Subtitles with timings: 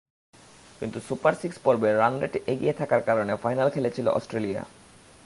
[0.79, 4.61] কিন্তু super six পর্বে রানরেটে এগিয়ে থাকার কারণে ফাইনাল খেলেছিল অস্ট্রেলিয়া।